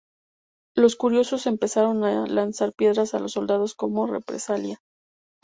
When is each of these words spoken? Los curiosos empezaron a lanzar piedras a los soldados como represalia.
Los 0.75 0.95
curiosos 0.95 1.45
empezaron 1.45 2.03
a 2.03 2.25
lanzar 2.25 2.73
piedras 2.73 3.13
a 3.13 3.19
los 3.19 3.33
soldados 3.33 3.75
como 3.75 4.07
represalia. 4.07 4.81